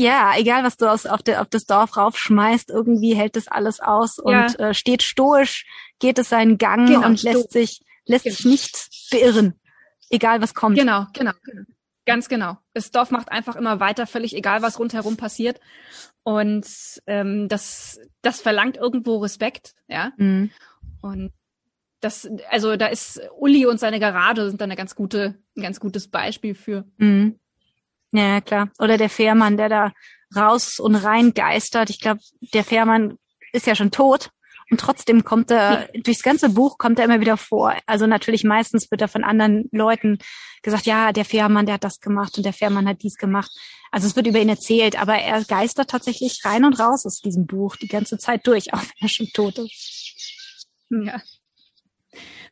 [0.00, 3.80] ja, egal was du aus, auf, de, auf das Dorf raufschmeißt, irgendwie hält das alles
[3.80, 4.54] aus und ja.
[4.56, 5.66] äh, steht stoisch,
[5.98, 8.36] geht es seinen Gang genau, und lässt sich, lässt genau.
[8.36, 9.54] sich nicht beirren,
[10.08, 10.78] egal was kommt.
[10.78, 11.62] Genau, genau, genau.
[12.06, 12.56] Ganz genau.
[12.72, 15.60] Das Dorf macht einfach immer weiter, völlig egal, was rundherum passiert.
[16.22, 16.66] Und
[17.06, 20.12] ähm, das, das verlangt irgendwo Respekt, ja.
[20.16, 20.50] Mhm.
[21.02, 21.32] Und
[22.00, 25.80] das, also da ist Uli und seine Garage sind da eine ganz gute, ein ganz
[25.80, 26.86] gutes Beispiel für.
[26.96, 27.39] Mhm.
[28.12, 28.70] Ja, klar.
[28.78, 29.92] Oder der Fährmann, der da
[30.34, 31.90] raus und rein geistert.
[31.90, 32.20] Ich glaube,
[32.54, 33.18] der Fährmann
[33.52, 34.30] ist ja schon tot.
[34.70, 37.74] Und trotzdem kommt er, durchs ganze Buch kommt er immer wieder vor.
[37.86, 40.18] Also natürlich meistens wird er von anderen Leuten
[40.62, 43.50] gesagt, ja, der Fährmann, der hat das gemacht und der Fährmann hat dies gemacht.
[43.90, 47.46] Also es wird über ihn erzählt, aber er geistert tatsächlich rein und raus aus diesem
[47.46, 50.86] Buch die ganze Zeit durch, auch wenn er schon tot ist.
[50.90, 51.20] Ja.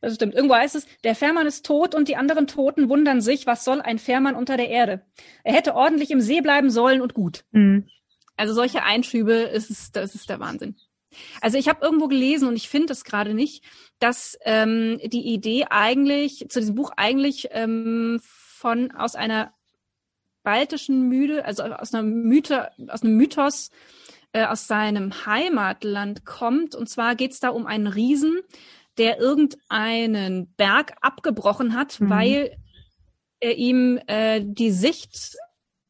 [0.00, 0.34] Das stimmt.
[0.34, 3.80] Irgendwo heißt es, der Fährmann ist tot und die anderen Toten wundern sich, was soll
[3.80, 5.02] ein Fährmann unter der Erde?
[5.42, 7.44] Er hätte ordentlich im See bleiben sollen und gut.
[7.50, 7.88] Mhm.
[8.37, 10.76] Also solche Einschübe, ist es, das ist der Wahnsinn.
[11.40, 13.64] Also ich habe irgendwo gelesen und ich finde es gerade nicht,
[13.98, 19.52] dass ähm, die Idee eigentlich zu diesem Buch eigentlich ähm, von aus einer
[20.44, 23.70] baltischen Müde, also aus einer Mythe, aus einem Mythos
[24.32, 26.74] äh, aus seinem Heimatland kommt.
[26.74, 28.40] Und zwar geht es da um einen Riesen,
[28.98, 32.11] der irgendeinen Berg abgebrochen hat, mhm.
[32.11, 32.56] weil
[33.40, 35.37] er ihm äh, die Sicht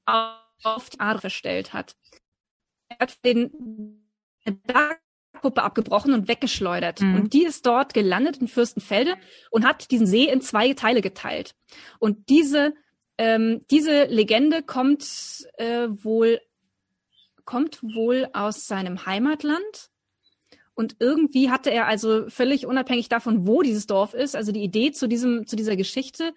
[0.05, 1.97] auf die Adre gestellt hat.
[2.89, 3.51] Er hat den
[4.45, 7.01] Bergkuppe abgebrochen und weggeschleudert.
[7.01, 7.15] Mhm.
[7.17, 9.17] Und die ist dort gelandet in Fürstenfelde
[9.51, 11.55] und hat diesen See in zwei Teile geteilt.
[11.99, 12.75] Und diese,
[13.19, 16.41] ähm, diese Legende kommt äh, wohl
[17.45, 19.91] kommt wohl aus seinem Heimatland
[20.79, 24.93] und irgendwie hatte er also völlig unabhängig davon, wo dieses Dorf ist, also die Idee
[24.93, 26.33] zu diesem, zu dieser Geschichte.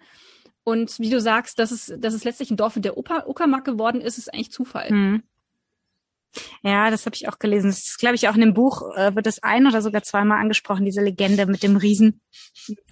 [0.64, 4.00] Und wie du sagst, dass es, dass es letztlich ein Dorf in der Uckermark geworden
[4.00, 4.88] ist, ist eigentlich Zufall.
[4.88, 5.22] Hm.
[6.64, 7.70] Ja, das habe ich auch gelesen.
[7.70, 10.40] Das ist, glaube ich, auch in dem Buch äh, wird es ein oder sogar zweimal
[10.40, 12.20] angesprochen, diese Legende mit dem Riesen.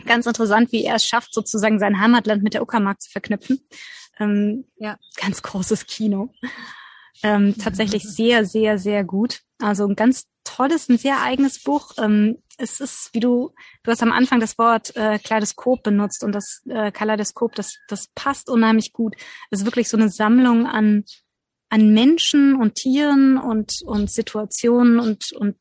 [0.06, 3.58] Ganz interessant, wie er es schafft, sozusagen sein Heimatland mit der Uckermark zu verknüpfen.
[4.20, 6.32] Ähm, ja, ganz großes Kino.
[7.22, 9.40] Ähm, tatsächlich sehr, sehr, sehr gut.
[9.58, 11.92] Also ein ganz tolles, ein sehr eigenes Buch.
[11.98, 16.32] Ähm, es ist, wie du, du hast am Anfang das Wort äh, Kaleidoskop benutzt und
[16.32, 19.16] das äh, Kaleidoskop, das, das passt unheimlich gut.
[19.50, 21.04] Es ist wirklich so eine Sammlung an,
[21.68, 25.56] an Menschen und Tieren und, und Situationen und, und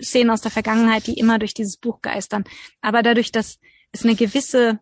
[0.00, 2.44] Szenen aus der Vergangenheit, die immer durch dieses Buch geistern.
[2.80, 3.58] Aber dadurch, dass
[3.90, 4.78] es eine gewisse,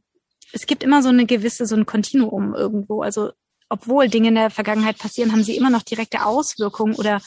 [0.52, 3.02] es gibt immer so eine gewisse, so ein Kontinuum irgendwo.
[3.02, 3.30] Also
[3.70, 7.22] obwohl Dinge in der Vergangenheit passieren, haben sie immer noch direkte Auswirkungen oder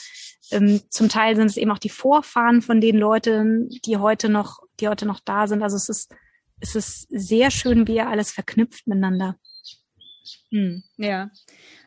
[0.51, 4.60] ähm, zum Teil sind es eben auch die Vorfahren von den Leuten, die heute noch,
[4.79, 5.63] die heute noch da sind.
[5.63, 6.13] Also es ist,
[6.60, 9.38] es ist sehr schön, wie er alles verknüpft miteinander.
[10.51, 11.32] Hm, ja.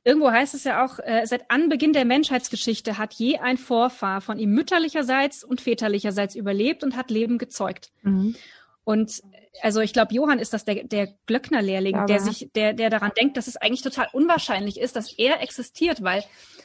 [0.04, 4.38] Irgendwo heißt es ja auch, äh, seit Anbeginn der Menschheitsgeschichte hat je ein Vorfahr von
[4.38, 7.90] ihm mütterlicherseits und väterlicherseits überlebt und hat Leben gezeugt.
[8.02, 8.36] Mhm.
[8.84, 9.22] Und
[9.62, 13.36] also ich glaube, Johann ist das der, der Glöckner-Lehrling, der sich, der, der daran denkt,
[13.36, 16.24] dass es eigentlich total unwahrscheinlich ist, dass er existiert, weil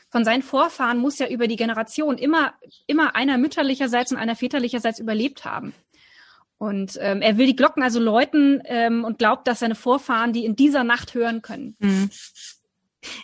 [0.10, 2.54] von seinen Vorfahren muss ja über die Generation immer,
[2.88, 5.74] immer einer mütterlicherseits und einer väterlicherseits überlebt haben.
[6.58, 10.46] Und ähm, er will die Glocken also läuten ähm, und glaubt, dass seine Vorfahren die
[10.46, 11.76] in dieser Nacht hören können.
[11.80, 12.12] Mhm.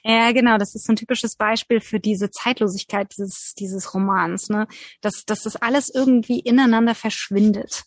[0.04, 4.68] Ja, genau, das ist so ein typisches Beispiel für diese Zeitlosigkeit dieses, dieses Romans, ne?
[5.02, 7.84] Dass, dass das alles irgendwie ineinander verschwindet.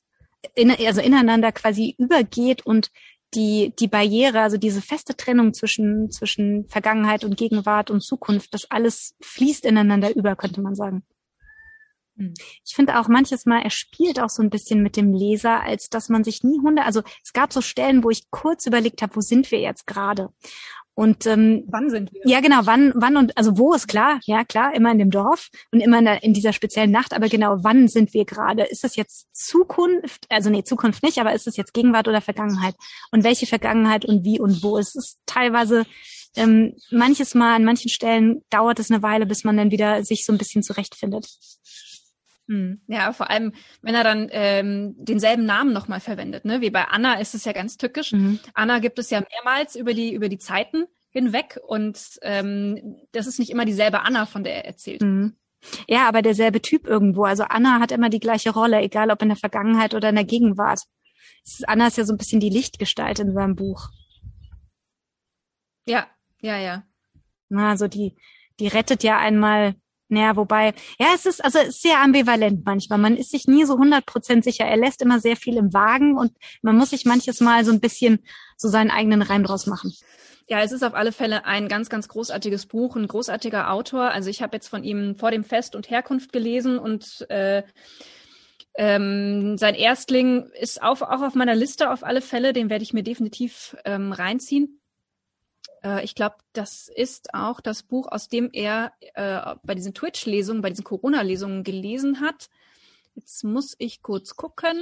[0.55, 2.91] In, also ineinander quasi übergeht und
[3.35, 8.71] die, die Barriere, also diese feste Trennung zwischen, zwischen Vergangenheit und Gegenwart und Zukunft, das
[8.71, 11.05] alles fließt ineinander über, könnte man sagen.
[12.17, 12.35] Hm.
[12.65, 15.89] Ich finde auch manches Mal, er spielt auch so ein bisschen mit dem Leser, als
[15.89, 19.15] dass man sich nie hundert, also es gab so Stellen, wo ich kurz überlegt habe,
[19.15, 20.31] wo sind wir jetzt gerade?
[21.01, 22.21] Und ähm, wann sind wir?
[22.27, 25.49] Ja, genau, wann, wann und also wo ist klar, ja klar, immer in dem Dorf
[25.73, 28.65] und immer in, der, in dieser speziellen Nacht, aber genau, wann sind wir gerade?
[28.65, 30.27] Ist das jetzt Zukunft?
[30.29, 32.75] Also nee, Zukunft nicht, aber ist es jetzt Gegenwart oder Vergangenheit?
[33.13, 34.77] Und welche Vergangenheit und wie und wo?
[34.77, 35.87] Es ist teilweise
[36.37, 40.27] ähm, manches Mal an manchen Stellen dauert es eine Weile, bis man dann wieder sich
[40.27, 41.27] so ein bisschen zurechtfindet.
[42.51, 42.81] Hm.
[42.89, 46.61] Ja, vor allem, wenn er dann ähm, denselben Namen nochmal verwendet, ne?
[46.61, 48.11] Wie bei Anna ist es ja ganz tückisch.
[48.11, 48.41] Mhm.
[48.55, 53.39] Anna gibt es ja mehrmals über die, über die Zeiten hinweg und ähm, das ist
[53.39, 55.01] nicht immer dieselbe Anna, von der er erzählt.
[55.01, 55.37] Mhm.
[55.87, 57.23] Ja, aber derselbe Typ irgendwo.
[57.23, 60.25] Also Anna hat immer die gleiche Rolle, egal ob in der Vergangenheit oder in der
[60.25, 60.81] Gegenwart.
[61.69, 63.91] Anna ist ja so ein bisschen die Lichtgestalt in seinem Buch.
[65.87, 66.09] Ja,
[66.41, 66.83] ja, ja.
[67.49, 68.17] Na, also die,
[68.59, 69.77] die rettet ja einmal
[70.11, 72.99] naja, wobei, ja, es ist, also sehr ambivalent manchmal.
[72.99, 74.65] Man ist sich nie so 100% sicher.
[74.65, 77.81] Er lässt immer sehr viel im Wagen und man muss sich manches Mal so ein
[77.81, 78.19] bisschen
[78.57, 79.93] so seinen eigenen Reim draus machen.
[80.49, 84.11] Ja, es ist auf alle Fälle ein ganz, ganz großartiges Buch, ein großartiger Autor.
[84.11, 87.63] Also ich habe jetzt von ihm vor dem Fest und Herkunft gelesen und äh,
[88.75, 92.53] ähm, sein Erstling ist auf, auch auf meiner Liste auf alle Fälle.
[92.53, 94.80] Den werde ich mir definitiv ähm, reinziehen.
[95.83, 100.63] Äh, ich glaube, das ist auch das Buch, aus dem er äh, bei diesen Twitch-Lesungen,
[100.63, 102.49] bei diesen Corona-Lesungen gelesen hat.
[103.15, 104.77] Jetzt muss ich kurz gucken.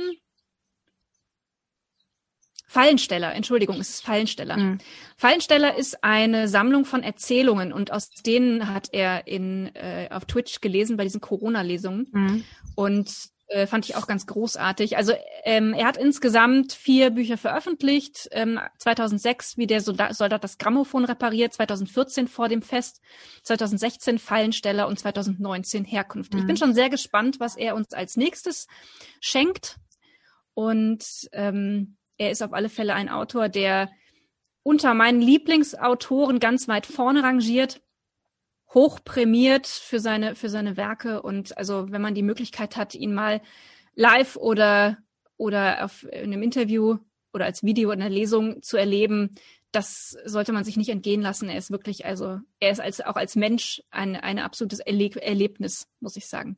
[2.71, 4.59] Fallensteller, Entschuldigung, es ist Fallensteller.
[4.59, 4.79] Mhm.
[5.17, 10.61] Fallensteller ist eine Sammlung von Erzählungen und aus denen hat er in, äh, auf Twitch
[10.61, 12.09] gelesen bei diesen Corona-Lesungen.
[12.13, 12.45] Mhm.
[12.75, 14.97] Und äh, fand ich auch ganz großartig.
[14.97, 18.29] Also ähm, er hat insgesamt vier Bücher veröffentlicht.
[18.33, 23.01] Ähm, 2006, wie der Soldat, das Grammophon repariert, 2014 vor dem Fest,
[23.45, 26.35] 2016 Fallensteller und 2019 Herkunft.
[26.35, 26.41] Mhm.
[26.41, 26.59] Ich bin mhm.
[26.59, 28.67] schon sehr gespannt, was er uns als nächstes
[29.21, 29.77] schenkt.
[30.53, 33.91] Und ähm, er ist auf alle Fälle ein Autor, der
[34.63, 37.81] unter meinen Lieblingsautoren ganz weit vorne rangiert
[38.75, 41.23] hoch prämiert für seine, für seine Werke.
[41.23, 43.41] Und also, wenn man die Möglichkeit hat, ihn mal
[43.95, 44.99] live oder,
[45.37, 46.99] oder auf, in einem Interview
[47.33, 49.35] oder als Video in einer Lesung zu erleben,
[49.73, 51.49] das sollte man sich nicht entgehen lassen.
[51.49, 55.87] Er ist wirklich, also, er ist als, auch als Mensch ein, ein absolutes Erleb Erlebnis,
[56.01, 56.57] muss ich sagen.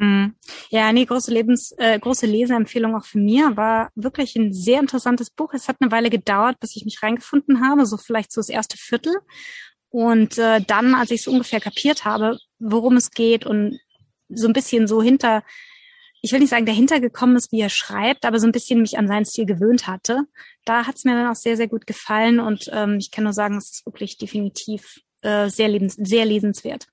[0.00, 0.34] Mhm.
[0.70, 3.56] Ja, nee, große Lebens, äh, große Leseempfehlung auch für mir.
[3.56, 5.52] War wirklich ein sehr interessantes Buch.
[5.52, 8.78] Es hat eine Weile gedauert, bis ich mich reingefunden habe, so vielleicht so das erste
[8.78, 9.14] Viertel.
[9.90, 13.80] Und äh, dann, als ich so ungefähr kapiert habe, worum es geht und
[14.28, 15.42] so ein bisschen so hinter,
[16.22, 18.98] ich will nicht sagen, dahinter gekommen ist, wie er schreibt, aber so ein bisschen mich
[18.98, 20.22] an seinen Stil gewöhnt hatte,
[20.64, 23.32] da hat es mir dann auch sehr, sehr gut gefallen und ähm, ich kann nur
[23.32, 26.86] sagen, es ist wirklich definitiv äh, sehr, lebens sehr lesenswert.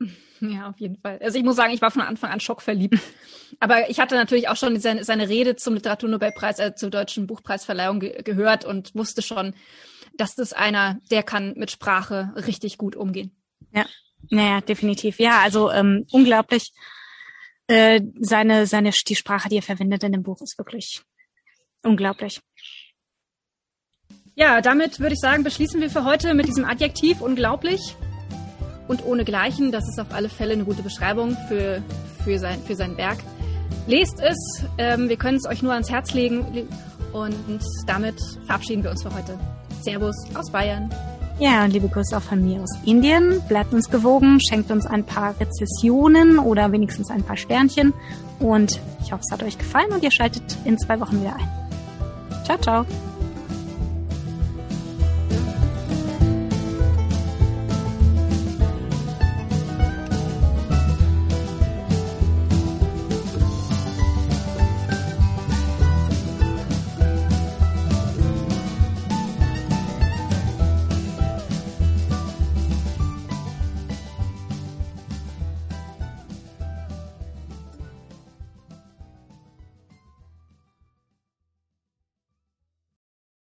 [0.42, 1.18] Ja, auf jeden Fall.
[1.22, 2.98] Also ich muss sagen, ich war von Anfang an schockverliebt.
[3.60, 8.00] Aber ich hatte natürlich auch schon seine, seine Rede zum Literaturnobelpreis, äh, zur deutschen Buchpreisverleihung
[8.00, 9.54] ge gehört und wusste schon,
[10.14, 13.36] das ist einer, der kann mit Sprache richtig gut umgehen.
[13.72, 13.84] Ja,
[14.30, 15.18] naja, definitiv.
[15.18, 16.72] Ja, also ähm, unglaublich.
[17.66, 21.02] Äh, seine, seine, die Sprache, die er verwendet in dem Buch, ist wirklich
[21.82, 22.40] unglaublich.
[24.34, 27.94] Ja, damit würde ich sagen, beschließen wir für heute mit diesem Adjektiv unglaublich
[28.90, 29.70] und ohne Gleichen.
[29.70, 31.80] Das ist auf alle Fälle eine gute Beschreibung für,
[32.24, 33.18] für, sein, für sein Werk.
[33.86, 36.68] Lest es, ähm, wir können es euch nur ans Herz legen
[37.12, 37.36] und
[37.86, 39.38] damit verabschieden wir uns für heute.
[39.82, 40.90] Servus aus Bayern.
[41.38, 43.40] Ja, und liebe Grüße auch von mir aus Indien.
[43.48, 47.94] Bleibt uns gewogen, schenkt uns ein paar Rezessionen oder wenigstens ein paar Sternchen.
[48.40, 51.48] Und ich hoffe, es hat euch gefallen und ihr schaltet in zwei Wochen wieder ein.
[52.44, 53.09] Ciao, ciao.